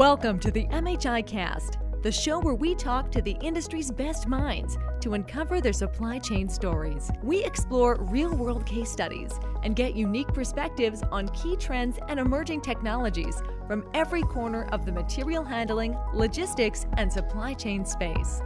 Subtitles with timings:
[0.00, 4.78] Welcome to the MHI Cast, the show where we talk to the industry's best minds
[5.02, 7.10] to uncover their supply chain stories.
[7.22, 12.62] We explore real world case studies and get unique perspectives on key trends and emerging
[12.62, 18.40] technologies from every corner of the material handling, logistics, and supply chain space.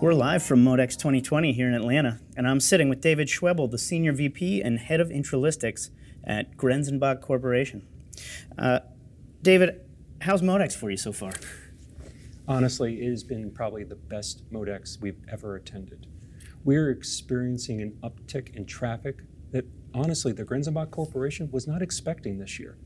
[0.00, 3.76] We're live from Modex 2020 here in Atlanta, and I'm sitting with David Schwebel, the
[3.76, 5.90] Senior VP and Head of Intralogistics
[6.26, 7.86] at Grenzebach Corporation.
[8.58, 8.80] Uh,
[9.42, 9.80] David,
[10.20, 11.32] how's Modex for you so far?
[12.46, 16.06] Honestly, it has been probably the best Modex we've ever attended.
[16.64, 19.64] We're experiencing an uptick in traffic that
[19.94, 22.76] honestly the Grenzebach Corporation was not expecting this year.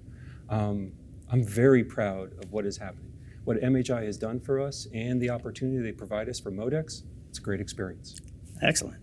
[0.48, 0.92] Um,
[1.30, 3.12] I'm very proud of what is happening.
[3.44, 7.38] What MHI has done for us and the opportunity they provide us for Modex, it's
[7.38, 8.16] a great experience.
[8.62, 8.98] Excellent.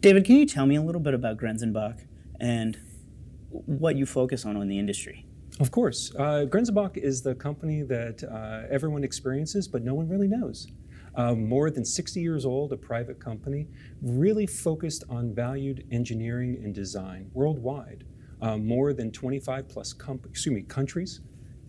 [0.00, 2.00] David, can you tell me a little bit about Grenzebach
[2.40, 2.78] and
[3.66, 5.26] what you focus on in the industry?
[5.60, 6.12] Of course.
[6.16, 6.46] Uh,
[6.96, 10.66] is the company that uh, everyone experiences, but no one really knows.
[11.16, 13.68] Uh, more than 60 years old, a private company,
[14.02, 18.04] really focused on valued engineering and design worldwide.
[18.42, 19.94] Uh, more than 25 plus
[20.24, 21.20] excuse me, countries.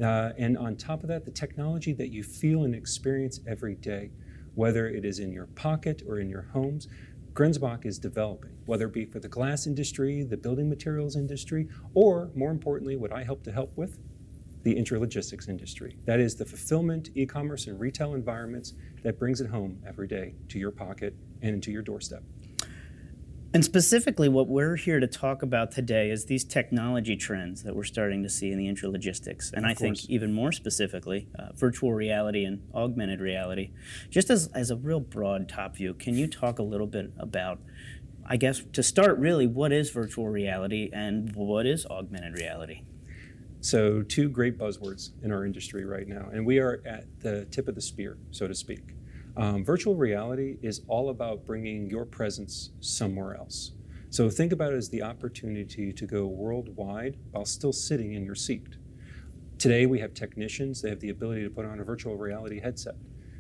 [0.03, 4.09] Uh, and on top of that, the technology that you feel and experience every day,
[4.55, 6.87] whether it is in your pocket or in your homes,
[7.35, 12.31] Grenzebach is developing, whether it be for the glass industry, the building materials industry, or
[12.33, 13.99] more importantly, what I help to help with,
[14.63, 15.97] the intralogistics industry.
[16.05, 20.35] That is the fulfillment, e commerce, and retail environments that brings it home every day
[20.47, 22.23] to your pocket and into your doorstep.
[23.55, 27.85] And specifically, what we're here to talk about today is these technology trends that we're
[27.85, 29.53] starting to see in the intralogistics.
[29.53, 33.71] And Of I think even more specifically, uh, virtual reality and augmented reality.
[34.09, 37.61] Just as, as a real broad top view, can you talk a little bit about,
[38.25, 42.81] I guess, to start really, what is virtual reality and what is augmented reality?
[43.61, 47.69] So, two great buzzwords in our industry right now, and we are at the tip
[47.69, 48.94] of the spear, so to speak.
[49.37, 53.73] Um, virtual reality is all about bringing your presence somewhere else.
[54.09, 58.35] So, think about it as the opportunity to go worldwide while still sitting in your
[58.35, 58.77] seat.
[59.57, 62.95] Today, we have technicians, they have the ability to put on a virtual reality headset,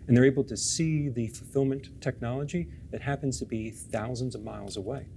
[0.07, 4.75] and they're able to see the fulfillment technology that happens to be thousands of miles
[4.75, 5.07] away.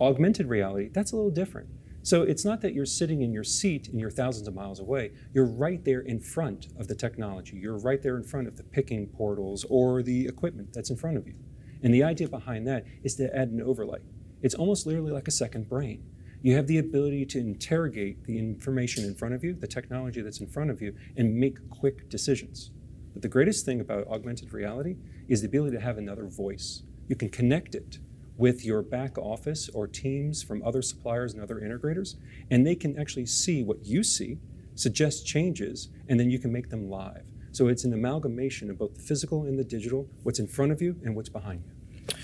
[0.00, 1.68] Augmented reality, that's a little different.
[2.02, 5.12] So it's not that you're sitting in your seat and you're thousands of miles away.
[5.34, 7.58] You're right there in front of the technology.
[7.58, 11.18] You're right there in front of the picking portals or the equipment that's in front
[11.18, 11.34] of you.
[11.82, 14.00] And the idea behind that is to add an overlay.
[14.42, 16.02] It's almost literally like a second brain.
[16.42, 20.40] You have the ability to interrogate the information in front of you, the technology that's
[20.40, 22.70] in front of you, and make quick decisions.
[23.12, 24.96] But the greatest thing about augmented reality
[25.28, 26.82] is the ability to have another voice.
[27.08, 27.98] You can connect it
[28.40, 32.16] with your back office or teams from other suppliers and other integrators,
[32.50, 34.38] and they can actually see what you see,
[34.74, 37.22] suggest changes, and then you can make them live.
[37.52, 40.80] So it's an amalgamation of both the physical and the digital, what's in front of
[40.80, 42.14] you and what's behind you.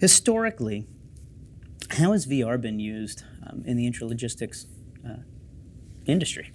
[0.00, 0.84] Historically,
[1.90, 4.66] how has VR been used um, in the intralogistics
[5.08, 5.18] uh,
[6.06, 6.50] industry?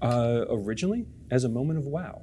[0.00, 2.22] Uh, originally, as a moment of wow.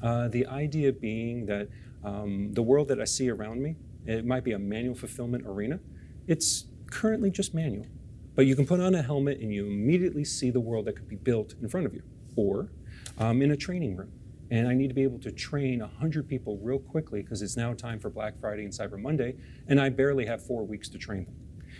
[0.00, 1.68] Uh, the idea being that
[2.04, 3.74] um, the world that I see around me,
[4.06, 5.80] it might be a manual fulfillment arena.
[6.26, 7.86] It's currently just manual.
[8.34, 11.08] But you can put on a helmet and you immediately see the world that could
[11.08, 12.02] be built in front of you.
[12.36, 12.70] Or
[13.18, 14.12] I'm in a training room
[14.50, 17.74] and I need to be able to train 100 people real quickly because it's now
[17.74, 19.34] time for Black Friday and Cyber Monday,
[19.66, 21.34] and I barely have four weeks to train them.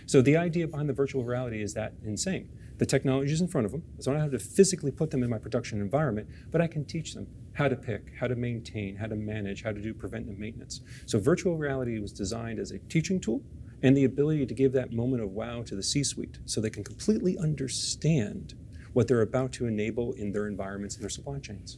[0.05, 2.49] So the idea behind the virtual reality is that insane.
[2.77, 5.23] The technology is in front of them, so I don't have to physically put them
[5.23, 8.95] in my production environment, but I can teach them how to pick, how to maintain,
[8.95, 10.81] how to manage, how to do preventive maintenance.
[11.07, 13.41] So virtual reality was designed as a teaching tool
[13.81, 16.83] and the ability to give that moment of wow to the C-suite so they can
[16.83, 18.53] completely understand
[18.93, 21.77] what they're about to enable in their environments and their supply chains.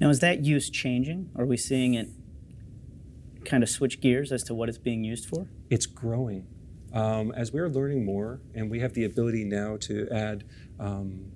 [0.00, 1.30] Now, is that use changing?
[1.36, 2.08] Are we seeing it
[3.44, 5.48] kind of switch gears as to what it's being used for?
[5.70, 6.46] it's growing.
[6.92, 10.44] Um, as we're learning more, and we have the ability now to add,
[10.78, 11.32] um,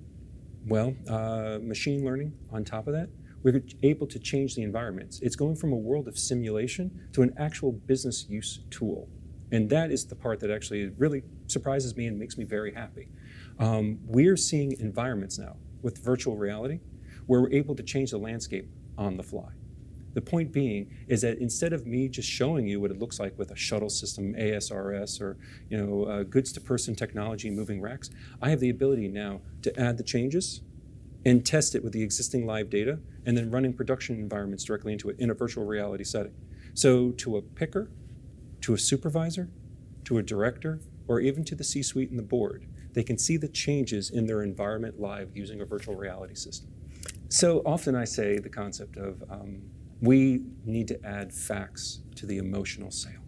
[0.67, 3.09] well, uh, machine learning on top of that,
[3.43, 5.19] we're able to change the environments.
[5.21, 9.07] It's going from a world of simulation to an actual business use tool.
[9.51, 13.07] And that is the part that actually really surprises me and makes me very happy.
[13.59, 16.81] Um, we're seeing environments now with virtual reality
[17.27, 19.49] where we're able to change the landscape on the fly.
[20.17, 23.37] The point being is that instead of me just showing you what it looks like
[23.37, 25.37] with a shuttle system, ASRS, or
[25.69, 28.09] you know, uh, goods-to-person technology, moving racks,
[28.41, 30.61] I have the ability now to add the changes
[31.23, 32.97] and test it with the existing live data,
[33.27, 36.33] and then running production environments directly into it in a virtual reality setting.
[36.73, 37.91] So to a picker,
[38.61, 39.51] to a supervisor,
[40.05, 43.49] to a director, or even to the C-suite and the board, they can see the
[43.49, 46.71] changes in their environment live using a virtual reality system.
[47.29, 49.61] So often I say the concept of um,
[50.01, 53.23] we need to add facts to the emotional sale.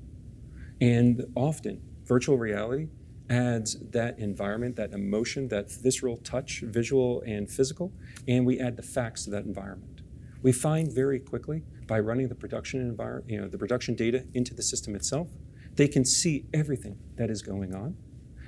[0.82, 2.88] And often, virtual reality
[3.30, 7.94] adds that environment, that emotion, that visceral touch, visual and physical,
[8.28, 10.02] and we add the facts to that environment.
[10.42, 14.54] We find very quickly by running the production environment, you know, the production data into
[14.54, 15.28] the system itself,
[15.76, 17.96] they can see everything that is going on.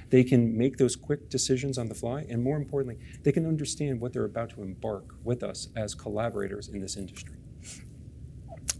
[0.10, 4.02] They can make those quick decisions on the fly, and more importantly, they can understand
[4.02, 7.41] what they're about to embark with us as collaborators in this industry.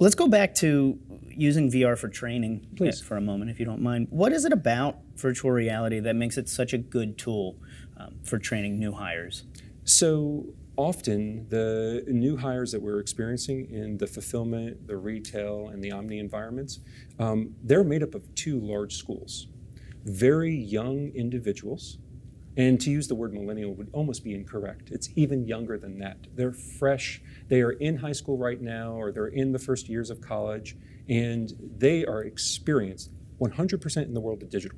[0.02, 0.98] Let's go back to
[1.30, 3.00] using VR for training Please.
[3.00, 4.08] for a moment, if you don't mind.
[4.10, 7.56] What is it about virtual reality that makes it such a good tool
[7.98, 9.44] um, for training new hires?
[9.84, 15.92] So often, the new hires that we're experiencing in the fulfillment, the retail, and the
[15.92, 16.80] omni environments,
[17.20, 19.50] um, they're made up of two large schools.
[20.04, 22.00] Very young individuals,
[22.62, 24.92] and to use the word millennial would almost be incorrect.
[24.92, 26.18] It's even younger than that.
[26.36, 30.12] They're fresh, they are in high school right now, or they're in the first years
[30.12, 30.78] of college,
[31.10, 33.10] and they are experienced
[33.40, 34.78] 100% in the world of digital.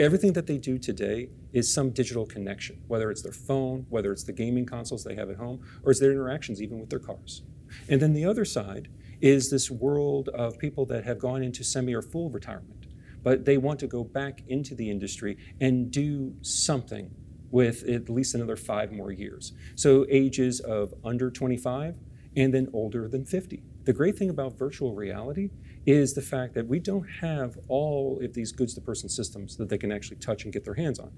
[0.00, 4.24] Everything that they do today is some digital connection, whether it's their phone, whether it's
[4.24, 7.42] the gaming consoles they have at home, or it's their interactions even with their cars.
[7.88, 8.88] And then the other side
[9.20, 12.79] is this world of people that have gone into semi or full retirement,
[13.22, 17.10] but they want to go back into the industry and do something
[17.50, 19.52] with at least another five more years.
[19.74, 21.96] So ages of under 25
[22.36, 23.62] and then older than 50.
[23.84, 25.50] The great thing about virtual reality
[25.86, 29.68] is the fact that we don't have all of these goods to person systems that
[29.68, 31.10] they can actually touch and get their hands on.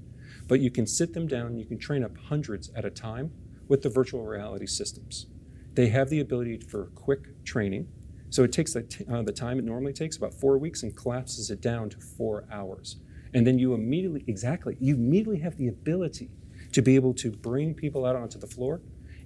[0.49, 3.32] But you can sit them down, you can train up hundreds at a time
[3.69, 5.26] with the virtual reality systems.
[5.75, 7.88] They have the ability for quick training.
[8.32, 10.96] So it takes the, t- uh, the time it normally takes, about four weeks, and
[10.96, 12.96] collapses it down to four hours.
[13.34, 16.31] And then you immediately, exactly, you immediately have the ability
[16.73, 18.81] to be able to bring people out onto the floor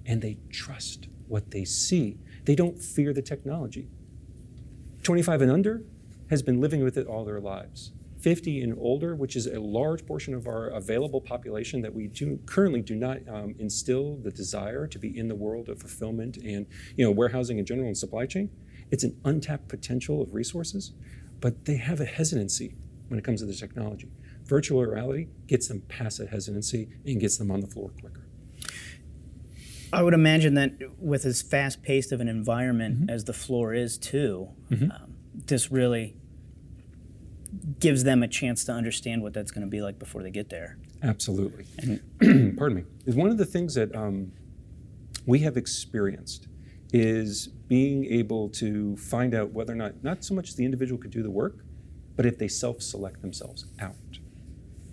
[0.05, 2.17] and they trust what they see.
[2.43, 3.87] They don't fear the technology.
[5.03, 5.83] 25 and under
[6.29, 7.93] has been living with it all their lives.
[8.19, 12.39] 50 and older, which is a large portion of our available population that we do
[12.45, 16.65] currently do not um, instill the desire to be in the world of fulfillment and
[16.97, 18.49] you know warehousing in general and supply chain.
[18.91, 20.93] It's an untapped potential of resources,
[21.39, 22.75] but they have a hesitancy
[23.07, 24.09] when it comes to the technology.
[24.45, 28.27] Virtual reality gets them past that hesitancy and gets them on the floor quicker.
[29.91, 33.09] I would imagine that with as fast paced of an environment mm-hmm.
[33.09, 34.91] as the floor is, too, mm-hmm.
[34.91, 36.15] um, this really
[37.79, 40.49] gives them a chance to understand what that's going to be like before they get
[40.49, 40.77] there.
[41.03, 41.65] Absolutely.
[41.77, 42.01] And
[42.57, 43.13] pardon me.
[43.13, 44.31] One of the things that um,
[45.25, 46.47] we have experienced
[46.93, 51.11] is being able to find out whether or not, not so much the individual could
[51.11, 51.65] do the work,
[52.15, 53.95] but if they self select themselves out.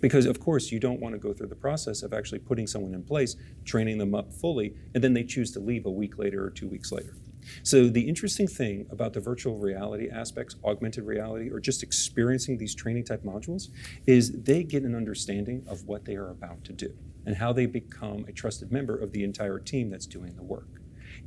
[0.01, 2.93] Because, of course, you don't want to go through the process of actually putting someone
[2.93, 6.45] in place, training them up fully, and then they choose to leave a week later
[6.45, 7.15] or two weeks later.
[7.63, 12.75] So, the interesting thing about the virtual reality aspects, augmented reality, or just experiencing these
[12.75, 13.69] training type modules
[14.05, 16.93] is they get an understanding of what they are about to do
[17.25, 20.67] and how they become a trusted member of the entire team that's doing the work.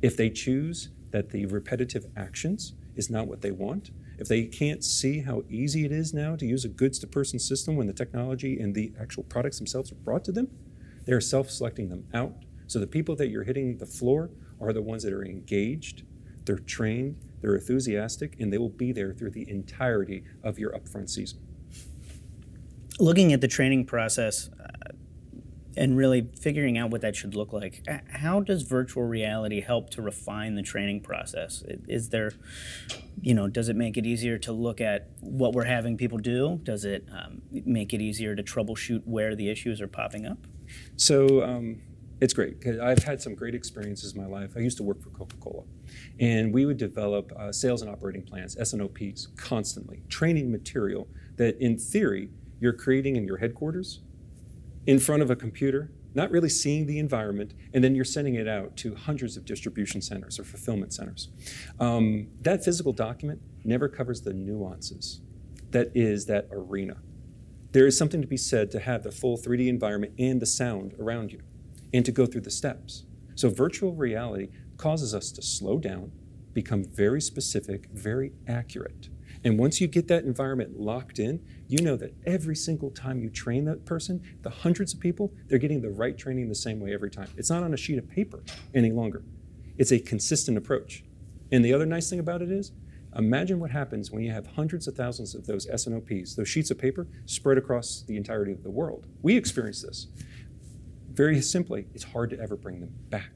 [0.01, 4.83] If they choose that the repetitive actions is not what they want, if they can't
[4.83, 7.93] see how easy it is now to use a goods to person system when the
[7.93, 10.49] technology and the actual products themselves are brought to them,
[11.05, 12.33] they're self selecting them out.
[12.67, 14.29] So the people that you're hitting the floor
[14.61, 16.03] are the ones that are engaged,
[16.45, 21.09] they're trained, they're enthusiastic, and they will be there through the entirety of your upfront
[21.09, 21.39] season.
[22.99, 24.49] Looking at the training process,
[25.79, 27.87] and really figuring out what that should look like.
[28.11, 31.63] How does virtual reality help to refine the training process?
[31.87, 32.33] Is there,
[33.21, 36.59] you know, does it make it easier to look at what we're having people do?
[36.63, 40.39] Does it um, make it easier to troubleshoot where the issues are popping up?
[40.97, 41.81] So, um,
[42.19, 44.51] it's great because I've had some great experiences in my life.
[44.57, 45.63] I used to work for Coca Cola,
[46.19, 51.07] and we would develop uh, sales and operating plans, S&OPs, constantly, training material
[51.37, 54.01] that in theory you're creating in your headquarters
[54.85, 58.47] in front of a computer, not really seeing the environment, and then you're sending it
[58.47, 61.29] out to hundreds of distribution centers or fulfillment centers.
[61.79, 65.21] Um, that physical document never covers the nuances
[65.71, 66.97] that is that arena.
[67.71, 70.95] There is something to be said to have the full 3D environment and the sound
[70.99, 71.41] around you,
[71.93, 73.05] and to go through the steps.
[73.35, 76.11] So, virtual reality causes us to slow down,
[76.53, 79.09] become very specific, very accurate.
[79.43, 83.29] And once you get that environment locked in, you know that every single time you
[83.29, 86.93] train that person, the hundreds of people, they're getting the right training the same way
[86.93, 87.29] every time.
[87.37, 88.43] It's not on a sheet of paper
[88.73, 89.23] any longer.
[89.77, 91.05] It's a consistent approach.
[91.51, 92.73] And the other nice thing about it is,
[93.15, 96.77] Imagine what happens when you have hundreds of thousands of those S&OPs, those sheets of
[96.77, 99.07] paper, spread across the entirety of the world.
[99.23, 100.07] We experience this.
[101.11, 103.31] Very simply, it's hard to ever bring them back.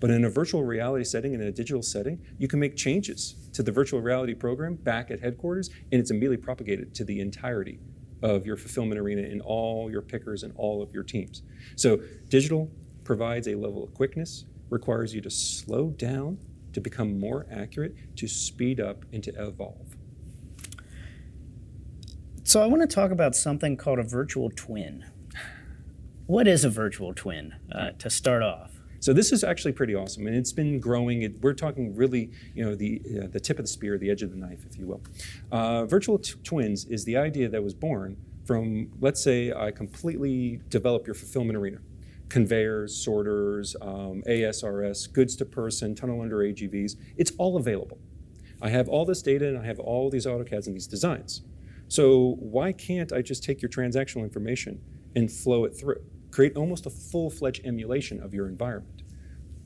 [0.00, 3.62] But in a virtual reality setting, in a digital setting, you can make changes to
[3.62, 7.78] the virtual reality program back at headquarters, and it's immediately propagated to the entirety
[8.22, 11.42] of your fulfillment arena in all your pickers and all of your teams.
[11.76, 12.70] So digital
[13.04, 16.38] provides a level of quickness, requires you to slow down
[16.72, 19.96] to become more accurate, to speed up, and to evolve.
[22.44, 25.04] So I want to talk about something called a virtual twin.
[26.26, 28.71] What is a virtual twin uh, to start off?
[29.02, 31.22] So this is actually pretty awesome, and it's been growing.
[31.22, 34.22] It, we're talking really, you know, the uh, the tip of the spear, the edge
[34.22, 35.02] of the knife, if you will.
[35.50, 40.60] Uh, virtual t- twins is the idea that was born from, let's say, I completely
[40.68, 41.78] develop your fulfillment arena
[42.28, 46.94] conveyors, sorters, um, ASRS, goods to person, tunnel under AGVs.
[47.16, 47.98] It's all available.
[48.62, 51.42] I have all this data and I have all these AutoCADs and these designs.
[51.88, 54.80] So why can't I just take your transactional information
[55.14, 56.02] and flow it through?
[56.32, 59.02] Create almost a full-fledged emulation of your environment.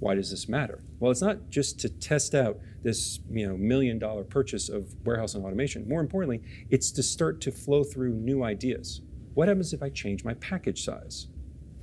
[0.01, 0.83] Why does this matter?
[0.99, 5.35] Well, it's not just to test out this you know, million dollar purchase of warehouse
[5.35, 5.89] and automation.
[5.89, 9.01] More importantly, it's to start to flow through new ideas.
[9.35, 11.29] What happens if I change my package size?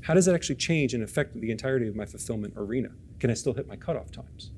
[0.01, 2.89] How does that actually change and affect the entirety of my fulfillment arena?
[3.19, 4.51] Can I still hit my cutoff times?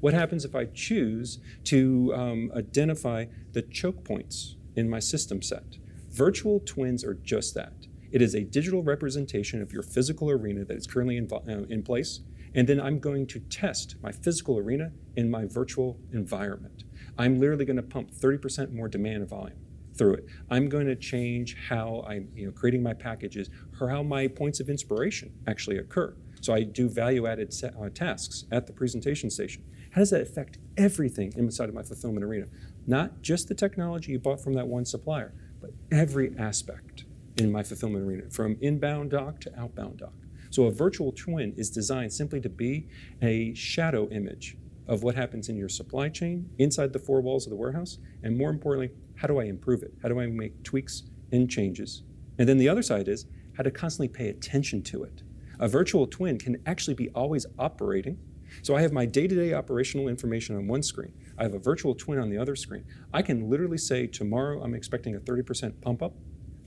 [0.00, 5.76] What happens if I choose to um, identify the choke points in my system set?
[6.10, 7.88] Virtual twins are just that.
[8.12, 11.82] It is a digital representation of your physical arena that is currently in, uh, in
[11.82, 12.20] place,
[12.54, 16.84] and then I'm going to test my physical arena in my virtual environment.
[17.16, 19.56] I'm literally going to pump 30% more demand volume
[19.96, 20.26] through it.
[20.50, 23.48] I'm going to change how I'm you know, creating my packages
[23.80, 26.14] or how my points of inspiration actually occur.
[26.42, 29.64] So I do value added uh, tasks at the presentation station.
[29.92, 32.46] How does that affect everything inside of my fulfillment arena?
[32.86, 37.04] Not just the technology you bought from that one supplier, but every aspect
[37.36, 40.14] in my fulfillment arena, from inbound dock to outbound dock.
[40.50, 42.88] So a virtual twin is designed simply to be
[43.22, 47.50] a shadow image of what happens in your supply chain inside the four walls of
[47.50, 49.94] the warehouse, and more importantly, how do I improve it?
[50.02, 52.02] How do I make tweaks and changes?
[52.38, 55.22] And then the other side is how to constantly pay attention to it.
[55.60, 58.18] A virtual twin can actually be always operating.
[58.62, 61.12] So I have my day to day operational information on one screen.
[61.38, 62.84] I have a virtual twin on the other screen.
[63.14, 66.14] I can literally say, tomorrow I'm expecting a 30% pump up.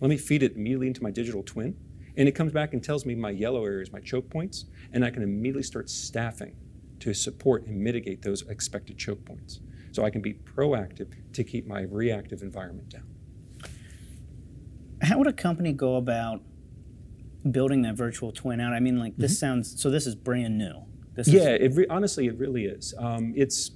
[0.01, 1.75] Let me feed it immediately into my digital twin.
[2.17, 5.09] And it comes back and tells me my yellow areas, my choke points, and I
[5.09, 6.55] can immediately start staffing
[6.99, 9.59] to support and mitigate those expected choke points
[9.91, 13.03] so I can be proactive to keep my reactive environment down.
[15.01, 16.41] How would a company go about
[17.49, 18.73] building that virtual twin out?
[18.73, 19.39] I mean, like this mm-hmm.
[19.39, 19.89] sounds so.
[19.89, 20.83] This is brand new.
[21.13, 22.93] This yeah, is, it re- honestly, it really is.
[22.97, 23.71] Um, it's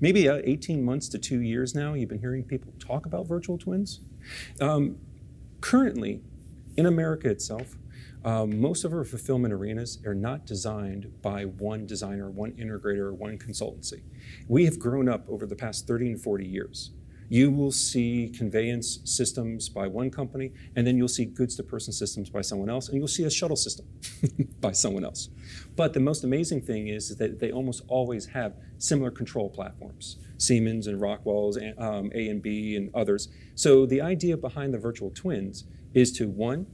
[0.00, 1.94] maybe uh, 18 months to two years now.
[1.94, 4.00] You've been hearing people talk about virtual twins.
[4.60, 4.96] Um,
[5.60, 6.20] currently,
[6.76, 7.76] in America itself,
[8.24, 13.14] um, most of our fulfillment arenas are not designed by one designer, one integrator, or
[13.14, 14.02] one consultancy.
[14.48, 16.90] We have grown up over the past 30 and 40 years.
[17.28, 21.92] You will see conveyance systems by one company, and then you'll see goods to person
[21.92, 23.86] systems by someone else, and you'll see a shuttle system
[24.60, 25.28] by someone else.
[25.76, 30.86] But the most amazing thing is that they almost always have similar control platforms Siemens
[30.86, 33.28] and Rockwell's, um, A and B, and others.
[33.56, 36.66] So the idea behind the virtual twins is to one,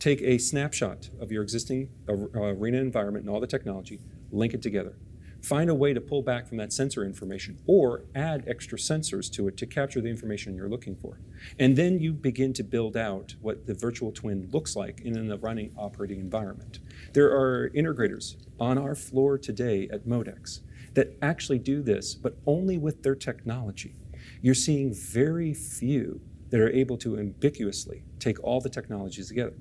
[0.00, 4.00] take a snapshot of your existing uh, arena environment and all the technology,
[4.32, 4.96] link it together.
[5.42, 9.48] Find a way to pull back from that sensor information or add extra sensors to
[9.48, 11.18] it to capture the information you're looking for.
[11.58, 15.36] And then you begin to build out what the virtual twin looks like in a
[15.36, 16.78] running operating environment.
[17.12, 20.60] There are integrators on our floor today at Modex
[20.94, 23.96] that actually do this, but only with their technology.
[24.42, 26.20] You're seeing very few
[26.50, 29.54] that are able to ambiguously take all the technologies together.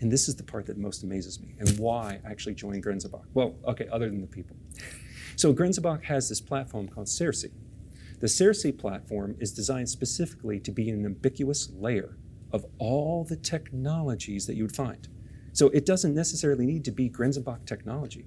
[0.00, 3.24] And this is the part that most amazes me and why I actually joined Grenzebach.
[3.34, 4.56] Well, okay, other than the people.
[5.36, 7.52] So Grenzebach has this platform called Cersei.
[8.20, 12.16] The Cersei platform is designed specifically to be an ambiguous layer
[12.52, 15.06] of all the technologies that you would find.
[15.52, 18.26] So it doesn't necessarily need to be Grenzebach technology.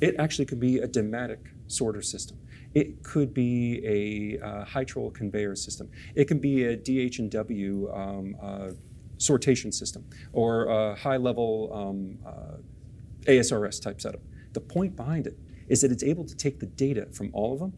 [0.00, 2.38] It actually could be a Dematic sorter system.
[2.72, 5.90] It could be a uh, Hytrol conveyor system.
[6.14, 8.70] It can be a DH&W um, uh,
[9.18, 14.22] sortation system or a high level um, uh, ASRS type setup.
[14.54, 15.36] The point behind it
[15.70, 17.72] is that it's able to take the data from all of them,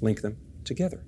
[0.00, 1.04] link them together.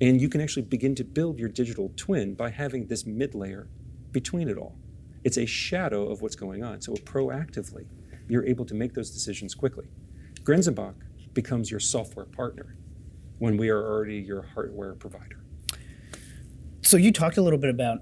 [0.00, 3.68] And you can actually begin to build your digital twin by having this mid layer
[4.12, 4.76] between it all.
[5.24, 6.80] It's a shadow of what's going on.
[6.80, 7.86] So proactively,
[8.28, 9.88] you're able to make those decisions quickly.
[10.42, 10.94] Grenzebach
[11.34, 12.76] becomes your software partner.
[13.40, 15.42] when we are already your hardware provider.
[16.82, 18.00] So you talked a little bit about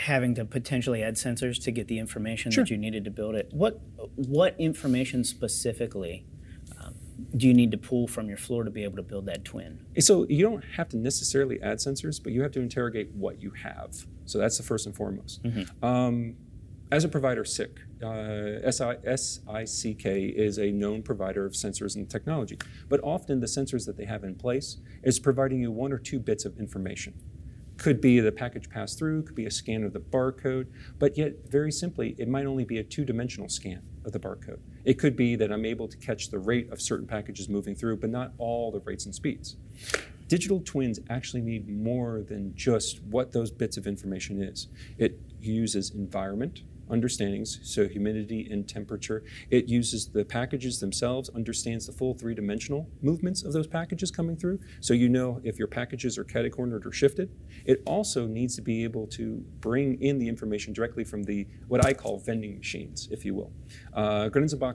[0.00, 2.64] having to potentially add sensors to get the information Sure.
[2.64, 3.48] that you needed to build it.
[3.52, 3.80] What
[4.16, 6.26] what information specifically
[6.80, 6.94] um,
[7.36, 9.80] do you need to pull from your floor to be able to build that twin?
[9.98, 13.50] So you don't have to necessarily add sensors, but you have to interrogate what you
[13.62, 14.06] have.
[14.26, 15.40] So that's the first and foremost.
[15.82, 16.36] Um,
[16.92, 18.70] as a provider, SICK, uh,
[19.64, 22.58] SICK is a known provider of sensors and technology.
[22.88, 26.18] But often the sensors that they have in place is providing you one or two
[26.18, 27.14] bits of information.
[27.80, 30.66] Could be the package pass through, could be a scan of the barcode,
[30.98, 34.58] but yet, very simply, it might only be a two dimensional scan of the barcode.
[34.84, 37.96] It could be that I'm able to catch the rate of certain packages moving through,
[37.96, 39.56] but not all the rates and speeds.
[40.28, 44.68] Digital twins actually need more than just what those bits of information is.
[44.98, 49.22] It uses environment understandings, so humidity and temperature.
[49.50, 54.36] It uses the packages themselves, understands the full three dimensional movements of those packages coming
[54.36, 57.30] through, so you know if your packages are catacornered or shifted.
[57.64, 61.84] It also needs to be able to bring in the information directly from the what
[61.84, 63.52] I call vending machines, if you will.
[63.94, 64.28] Uh,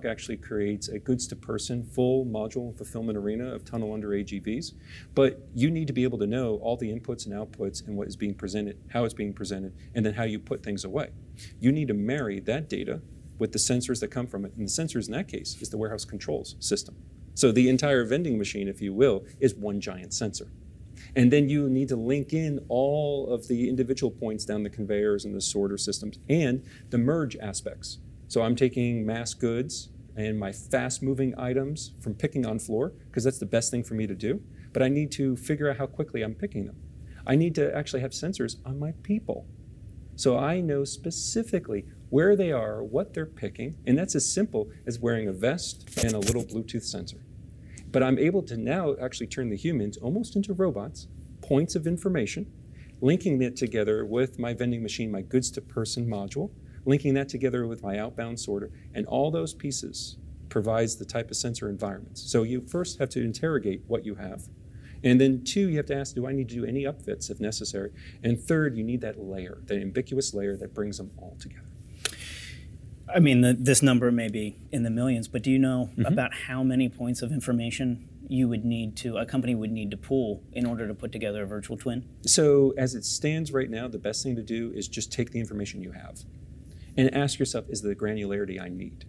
[0.06, 4.74] actually creates a goods to person full module fulfillment arena of tunnel under AGVs,
[5.14, 8.08] but you need to be able to know all the inputs and outputs and what
[8.08, 11.10] is being presented, how it's being presented, and then how you put things away.
[11.60, 13.02] You need to marry that data
[13.38, 14.54] with the sensors that come from it.
[14.56, 16.96] And the sensors in that case is the warehouse controls system.
[17.34, 20.48] So the entire vending machine, if you will, is one giant sensor.
[21.16, 25.26] And then you need to link in all of the individual points down the conveyors
[25.26, 28.00] and the sorter systems and the merge aspects.
[28.28, 33.26] So I'm taking mass goods and my fast moving items from picking on floor, because
[33.26, 34.42] that's the best thing for me to do.
[34.72, 36.78] But I need to figure out how quickly I'm picking them.
[37.28, 39.46] I need to actually have sensors on my people.
[40.16, 45.00] So I know specifically where they are, what they're picking, and that's as simple as
[45.00, 47.18] wearing a vest and a little Bluetooth sensor.
[47.92, 51.08] But I'm able to now actually turn the humans almost into robots,
[51.42, 52.52] points of information,
[53.02, 56.52] linking it together with my vending machine, my goods to person module,
[56.86, 60.18] linking that together with my outbound sorter, and all those pieces
[60.50, 62.22] provides the type of sensor environments.
[62.32, 64.44] So you first have to interrogate what you have.
[65.06, 67.40] And then two, you have to ask, do I need to do any upfits if
[67.40, 67.92] necessary?
[68.24, 71.62] And third, you need that layer, that ambiguous layer that brings them all together.
[73.14, 76.06] I mean, the, this number may be in the millions, but do you know Mm-hmm.
[76.12, 79.98] about how many points of information you would need to, a company would need to
[79.98, 82.04] pull in order to put together a virtual twin?
[82.26, 85.40] So, as it stands right now, the best thing to do is just take the
[85.40, 86.24] information you have
[86.98, 89.06] and ask yourself, is the granularity I need?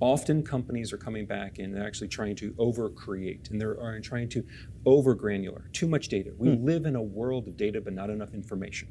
[0.00, 4.30] Often companies are coming back and they're actually trying to over create and they're trying
[4.30, 4.44] to
[4.86, 6.32] over granular, too much data.
[6.38, 6.64] We hmm.
[6.64, 8.88] live in a world of data, but not enough information.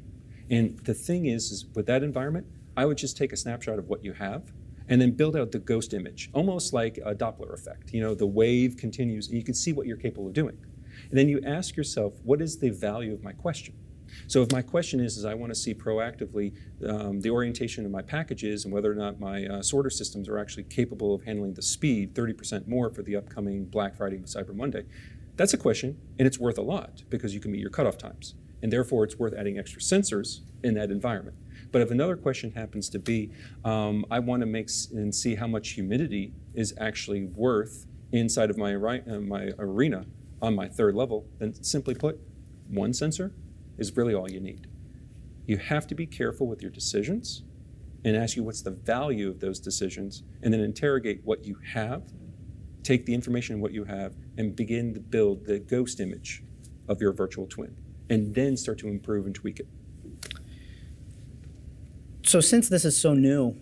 [0.50, 2.46] And the thing is, is with that environment,
[2.76, 4.52] I would just take a snapshot of what you have
[4.88, 7.92] and then build out the ghost image, almost like a Doppler effect.
[7.92, 10.58] You know, the wave continues and you can see what you're capable of doing.
[11.08, 13.74] And then you ask yourself, what is the value of my question?
[14.26, 16.54] So if my question is, is I want to see proactively
[16.88, 20.38] um, the orientation of my packages and whether or not my uh, sorter systems are
[20.38, 24.54] actually capable of handling the speed 30% more for the upcoming Black Friday and Cyber
[24.54, 24.84] Monday,
[25.36, 28.34] that's a question and it's worth a lot because you can meet your cutoff times.
[28.62, 31.36] And therefore, it's worth adding extra sensors in that environment.
[31.72, 33.30] But if another question happens to be,
[33.64, 38.50] um, I want to make s- and see how much humidity is actually worth inside
[38.50, 40.04] of my, uh, my arena
[40.42, 42.20] on my third level, then simply put,
[42.68, 43.32] one sensor
[43.80, 44.68] is really all you need.
[45.46, 47.42] You have to be careful with your decisions
[48.04, 52.02] and ask you what's the value of those decisions, and then interrogate what you have,
[52.82, 56.42] take the information in what you have, and begin to build the ghost image
[56.88, 57.76] of your virtual twin,
[58.08, 59.68] and then start to improve and tweak it.
[62.22, 63.56] So, since this is so new,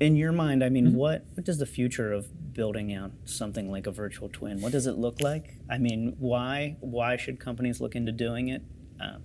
[0.00, 0.96] in your mind, I mean, Mm-hmm.
[0.96, 4.60] what, what does the future of building out something like a virtual twin?
[4.60, 5.54] What does it look like?
[5.70, 8.62] I mean, why why should companies look into doing it?
[9.00, 9.22] Um,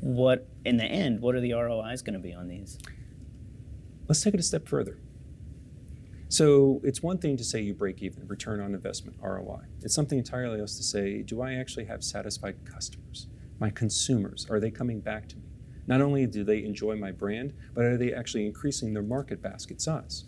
[0.00, 2.78] what in the end, what are the ROIs going to be on these?
[4.08, 4.98] Let's take it a step further.
[6.28, 9.62] So it's one thing to say you break even, return on investment, ROI.
[9.82, 13.28] It's something entirely else to say, do I actually have satisfied customers?
[13.60, 15.42] My consumers, are they coming back to me?
[15.86, 19.80] Not only do they enjoy my brand, but are they actually increasing their market basket
[19.80, 20.24] size?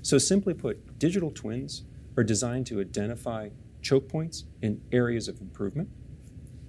[0.00, 1.84] So simply put, digital twins
[2.16, 3.50] are designed to identify
[3.82, 5.88] choke points and areas of improvement.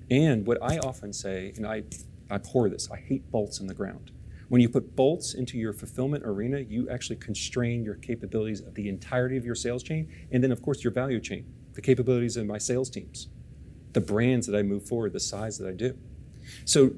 [0.09, 1.83] And what I often say, and I
[2.29, 4.11] abhor this, I hate bolts in the ground.
[4.49, 8.89] When you put bolts into your fulfillment arena, you actually constrain your capabilities of the
[8.89, 12.45] entirety of your sales chain, and then, of course, your value chain, the capabilities of
[12.45, 13.29] my sales teams,
[13.93, 15.97] the brands that I move forward, the size that I do.
[16.65, 16.91] So,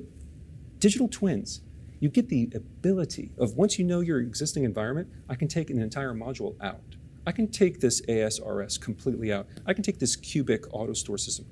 [0.80, 1.62] digital twins,
[2.00, 5.80] you get the ability of once you know your existing environment, I can take an
[5.80, 6.82] entire module out.
[7.26, 9.48] I can take this ASRS completely out.
[9.66, 11.46] I can take this cubic AutoStore system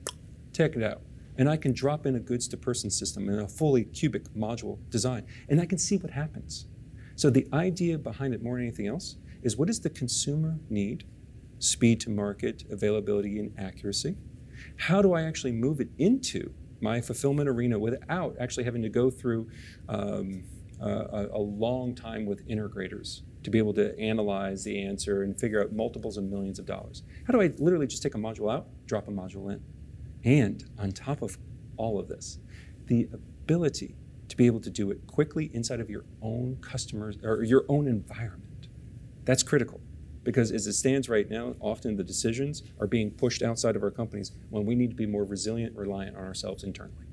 [0.54, 1.02] take it out.
[1.38, 4.78] And I can drop in a goods to person system in a fully cubic module
[4.90, 6.68] design, and I can see what happens.
[7.16, 11.06] So the idea behind it more than anything else is what does the consumer need?
[11.60, 14.18] Speed to market, availability, and accuracy.
[14.78, 19.10] How do I actually move it into my fulfillment arena without actually having to go
[19.10, 19.50] through
[19.88, 20.44] um,
[20.82, 25.62] a, a long time with integrators to be able to analyze the answer and figure
[25.62, 27.04] out multiples of millions of dollars?
[27.26, 29.62] How do I literally just take a module out, drop a module in?
[30.24, 31.38] And on top of
[31.78, 32.40] all of this,
[32.86, 33.96] the ability
[34.30, 37.88] to be able to do it quickly inside of your own customers or your own
[37.88, 38.68] environment.
[39.26, 39.80] That's critical
[40.24, 43.92] because as it stands right now, often the decisions are being pushed outside of our
[43.92, 47.06] companies when we need to be more resilient, reliant on ourselves internally.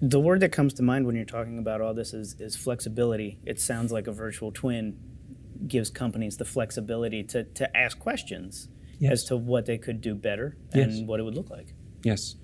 [0.00, 3.38] The word that comes to mind when you're talking about all this is, is flexibility.
[3.44, 4.98] It sounds like a virtual twin
[5.66, 9.12] gives companies the flexibility to, to ask questions yes.
[9.12, 10.86] as to what they could do better yes.
[10.86, 11.74] and what it would look like.
[12.02, 12.36] Yes.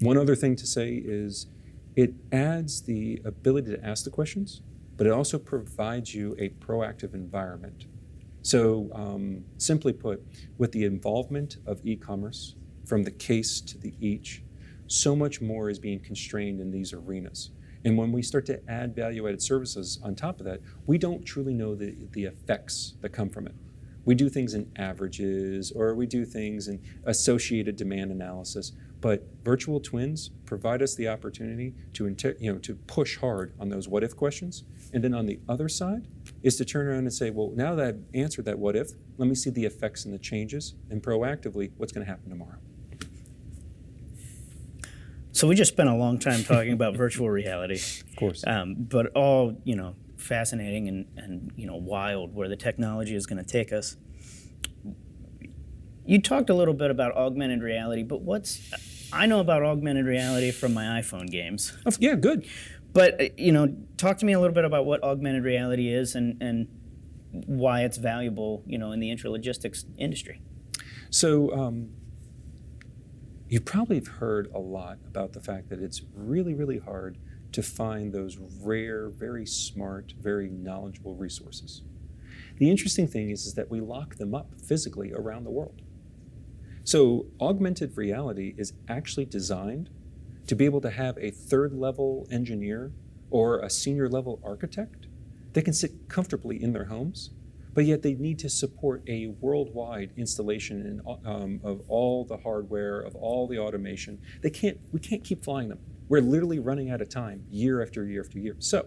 [0.00, 1.46] One other thing to say is
[1.94, 4.62] it adds the ability to ask the questions,
[4.96, 7.86] but it also provides you a proactive environment.
[8.42, 10.24] So, um, simply put,
[10.58, 14.42] with the involvement of e commerce, from the case to the each,
[14.88, 17.50] so much more is being constrained in these arenas.
[17.84, 21.24] And when we start to add value added services on top of that, we don't
[21.24, 23.54] truly know the, the effects that come from it.
[24.04, 29.80] We do things in averages or we do things in associated demand analysis, but virtual
[29.80, 34.02] twins provide us the opportunity to, inter- you know, to push hard on those what
[34.02, 34.64] if questions.
[34.92, 36.08] And then on the other side
[36.42, 39.28] is to turn around and say, well, now that I've answered that what if, let
[39.28, 42.58] me see the effects and the changes and proactively what's going to happen tomorrow.
[45.32, 47.80] So we just spent a long time talking about virtual reality.
[48.12, 48.44] Of course.
[48.46, 53.26] Um, but all, you know, fascinating and, and you know wild where the technology is
[53.26, 53.96] going to take us.
[56.04, 58.60] You talked a little bit about augmented reality, but what's
[59.12, 61.76] I know about augmented reality from my iPhone games.
[61.86, 62.46] Oh, yeah, good.
[62.92, 66.14] But uh, you know, talk to me a little bit about what augmented reality is
[66.14, 66.68] and and
[67.30, 70.40] why it's valuable, you know, in the intralogistics industry.
[71.10, 71.52] So.
[71.52, 71.90] Um,
[73.52, 77.18] you probably have heard a lot about the fact that it's really, really hard
[77.52, 81.82] to find those rare, very smart, very knowledgeable resources.
[82.56, 85.82] The interesting thing is, is that we lock them up physically around the world.
[86.82, 89.90] So, augmented reality is actually designed
[90.46, 92.90] to be able to have a third level engineer
[93.30, 95.08] or a senior level architect
[95.52, 97.32] that can sit comfortably in their homes,
[97.74, 103.00] but yet they need to support a worldwide installation in, um, of all the hardware,
[103.00, 104.20] of all the automation.
[104.42, 105.78] They can't, we can't keep flying them.
[106.08, 108.56] We're literally running out of time year after year after year.
[108.58, 108.86] So,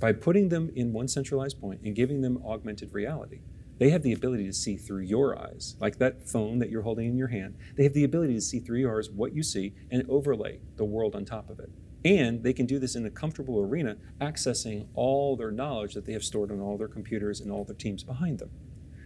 [0.00, 3.40] by putting them in one centralized point and giving them augmented reality,
[3.78, 7.08] they have the ability to see through your eyes, like that phone that you're holding
[7.08, 7.56] in your hand.
[7.76, 11.14] They have the ability to see through yours what you see and overlay the world
[11.14, 11.70] on top of it.
[12.04, 16.12] And they can do this in a comfortable arena, accessing all their knowledge that they
[16.12, 18.50] have stored on all their computers and all their teams behind them.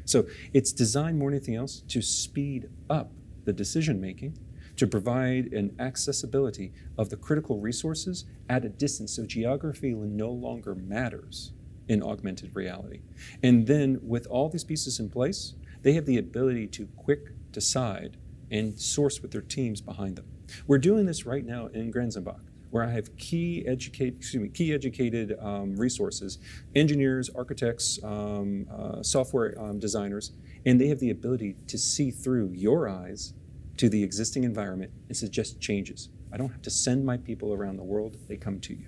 [0.04, 3.12] So it's designed more than anything else to speed up
[3.44, 4.38] the decision making
[4.76, 10.74] to provide an accessibility of the critical resources at a distance so geography no longer
[10.74, 11.52] matters
[11.88, 13.00] in augmented reality.
[13.42, 18.16] And then with all these pieces in place, they have the ability to quick decide
[18.50, 20.26] and source with their teams behind them.
[20.66, 24.74] We're doing this right now in Grenzebach where I have key educate, excuse me, key
[24.74, 26.38] educated um, resources,
[26.74, 30.32] engineers, architects, um, uh, software um, designers,
[30.64, 33.34] and they have the ability to see through your eyes
[33.76, 36.08] to the existing environment and suggest changes.
[36.32, 38.86] I don't have to send my people around the world, they come to you.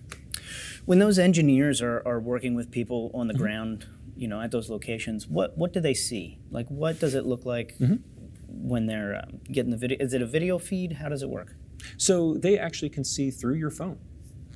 [0.86, 3.42] When those engineers are, are working with people on the mm-hmm.
[3.42, 3.86] ground,
[4.16, 6.38] you know, at those locations, what, what do they see?
[6.50, 7.96] Like, what does it look like mm-hmm.
[8.48, 9.98] when they're um, getting the video?
[10.00, 10.94] Is it a video feed?
[10.94, 11.54] How does it work?
[11.96, 13.98] So they actually can see through your phone.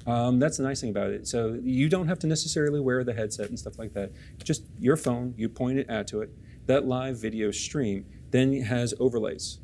[0.07, 1.29] Um, that's the nice thing about it.
[1.29, 4.13] So you don't have to necessarily wear the headset and stuff like that.
[4.43, 6.31] Just your phone, you point it at to it.
[6.67, 9.61] That live video stream then has overlays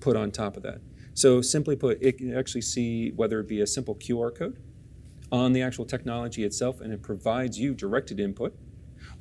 [0.00, 0.80] put on top of that.
[1.14, 4.58] So simply put, it can actually see whether it be a simple QR code
[5.30, 8.54] on the actual technology itself, and it provides you directed input,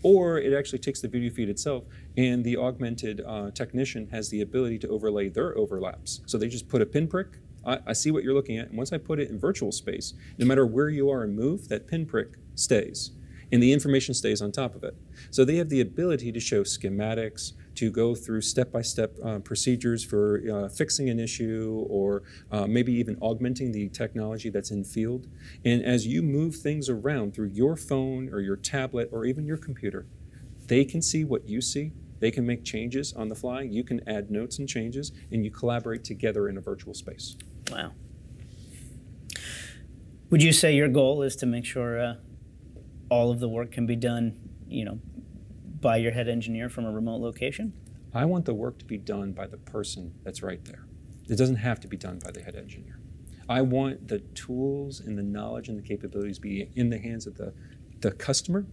[0.04, 1.84] or it actually takes the video feed itself,
[2.18, 6.22] and the augmented uh, technician has the ability to overlay their overlaps.
[6.26, 7.38] So they just put a pinprick.
[7.66, 10.14] I, I see what you're looking at, and once I put it in virtual space,
[10.38, 13.12] no matter where you are and move, that pinprick stays
[13.54, 14.96] and the information stays on top of it.
[15.30, 20.06] So they have the ability to show schematics, to go through step by step procedures
[20.06, 25.28] for uh, fixing an issue or uh, maybe even augmenting the technology that's in field.
[25.66, 29.58] And as you move things around through your phone or your tablet or even your
[29.58, 30.06] computer,
[30.68, 33.64] they can see what you see They can make changes on the fly.
[33.64, 37.36] You can add notes and changes, and you collaborate together in a virtual space.
[37.72, 37.94] Wow.
[40.30, 42.16] Would you say your goal is to make sure uh,
[43.10, 45.00] all of the work can be done, you know,
[45.80, 47.74] by your head engineer from a remote location?
[48.14, 50.86] I want the work to be done by the person that's right there.
[51.30, 53.00] It doesn't have to be done by the head engineer.
[53.48, 57.36] I want the tools and the knowledge and the capabilities be in the hands of
[57.36, 57.54] the,
[58.00, 58.66] the customer,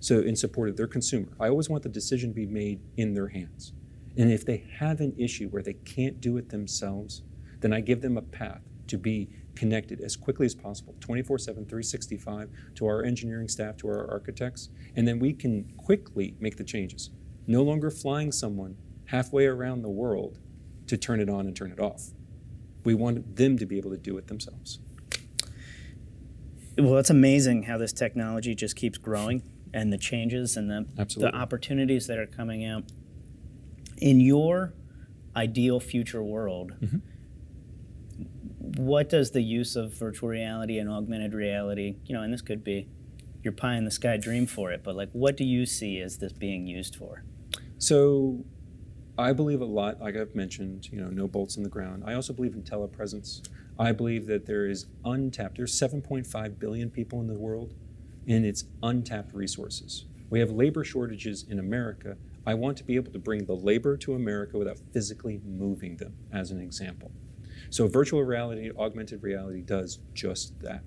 [0.00, 1.28] so in support of their consumer.
[1.40, 3.72] I always want the decision to be made in their hands.
[4.16, 7.22] And if they have an issue where they can't do it themselves,
[7.60, 11.64] then I give them a path to be connected as quickly as possible, 24 7,
[11.64, 16.64] 365, to our engineering staff, to our architects, and then we can quickly make the
[16.64, 17.10] changes.
[17.46, 20.38] No longer flying someone halfway around the world
[20.86, 22.10] to turn it on and turn it off.
[22.84, 24.78] We want them to be able to do it themselves.
[26.78, 29.42] Well, it's amazing how this technology just keeps growing
[29.74, 31.32] and the changes and the, Absolutely.
[31.32, 32.84] the opportunities that are coming out.
[34.00, 34.74] In your
[35.34, 37.00] ideal future world, Mhm.
[38.78, 42.62] What does the use of virtual reality and augmented reality, you know, and this could
[42.62, 42.86] be
[43.42, 46.18] your pie in the sky dream for it, but like what do you see as
[46.18, 47.24] this being used for?
[47.78, 48.44] So
[49.18, 52.04] I believe a lot, like I've mentioned, you know, no bolts in the ground.
[52.06, 53.42] I also believe in telepresence.
[53.80, 57.74] I believe that there is untapped, there's 7.5 billion people in the world,
[58.28, 60.04] and it's untapped resources.
[60.30, 62.16] We have labor shortages in America.
[62.46, 66.14] I want to be able to bring the labor to America without physically moving them,
[66.32, 67.10] as an example.
[67.70, 70.82] So virtual reality, augmented reality does just that.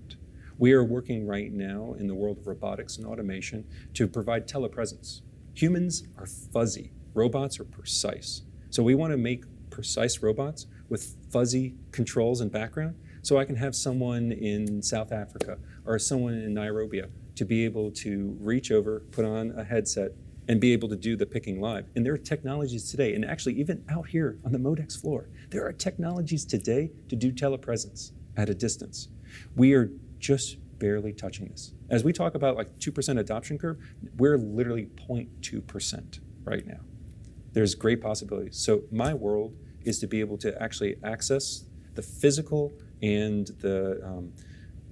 [0.57, 5.21] We are working right now in the world of robotics and automation to provide telepresence.
[5.53, 8.43] Humans are fuzzy, robots are precise.
[8.69, 13.55] So we want to make precise robots with fuzzy controls and background so I can
[13.55, 17.03] have someone in South Africa or someone in Nairobi
[17.35, 20.11] to be able to reach over, put on a headset,
[20.47, 21.85] and be able to do the picking live.
[21.95, 25.65] And there are technologies today, and actually, even out here on the Modex floor, there
[25.65, 29.09] are technologies today to do telepresence at a distance.
[29.55, 31.73] We are just barely touching this.
[31.89, 33.77] As we talk about like 2% adoption curve,
[34.17, 36.79] we're literally 0.2% right now.
[37.51, 38.57] There's great possibilities.
[38.57, 44.31] So, my world is to be able to actually access the physical and the um,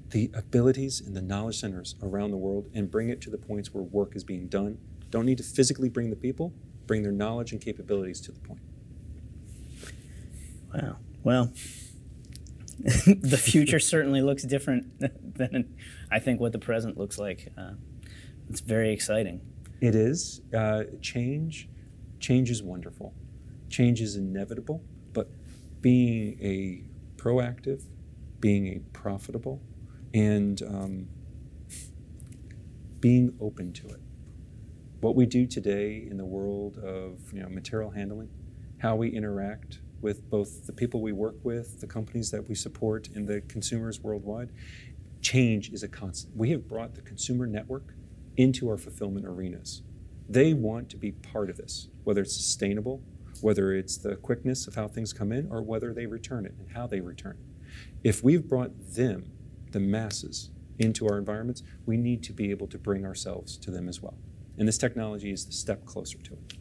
[0.10, 3.74] the abilities and the knowledge centers around the world and bring it to the points
[3.74, 4.78] where work is being done.
[5.12, 6.52] Don't need to physically bring the people,
[6.88, 8.62] bring their knowledge and capabilities to the point.
[10.74, 10.98] Wow.
[11.24, 11.52] Well,
[12.80, 15.00] the future certainly looks different
[15.36, 15.76] than
[16.12, 17.52] I think what the present looks like.
[17.58, 17.74] Uh,
[18.50, 19.42] it's very exciting.
[19.82, 21.70] It is uh, change.
[22.20, 23.14] Change is wonderful.
[23.70, 25.30] Change is inevitable, but
[25.82, 26.84] being a
[27.22, 27.84] proactive,
[28.40, 29.62] being a profitable,
[30.14, 31.08] and um,
[33.00, 34.02] being open to it.
[35.02, 38.30] What we do today in the world of you know, material handling,
[38.80, 43.10] how we interact with both the people we work with, the companies that we support,
[43.16, 44.50] and the consumers worldwide,
[45.22, 46.36] change is a constant.
[46.36, 47.94] We have brought the consumer network
[48.38, 49.82] into our fulfillment arenas.
[50.28, 53.02] They want to be part of this, whether it's sustainable,
[53.42, 56.72] whether it's the quickness of how things come in, or whether they return it and
[56.72, 57.70] how they return it.
[58.08, 59.32] If we've brought them,
[59.72, 63.90] the masses, into our environments, we need to be able to bring ourselves to them
[63.90, 64.18] as well.
[64.58, 66.59] And this technology is the step closer to it.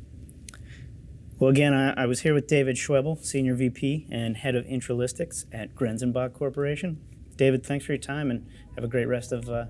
[1.39, 5.45] Well, again, I, I was here with David Schwebel, Senior VP and Head of Intralogistics
[5.53, 7.01] at Grenzebach Corporation.
[7.37, 9.67] David, thanks for your time and have a great rest of uh,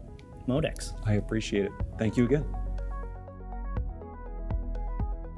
[0.48, 0.94] Modex.
[1.06, 1.72] I appreciate it.
[1.98, 2.46] Thank you again.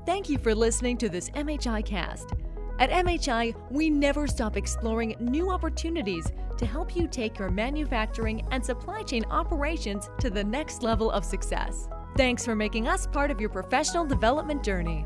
[0.06, 2.30] Thank you for listening to this MHI cast.
[2.78, 8.64] At MHI, we never stop exploring new opportunities to help you take your manufacturing and
[8.64, 11.88] supply chain operations to the next level of success.
[12.16, 15.04] Thanks for making us part of your professional development journey.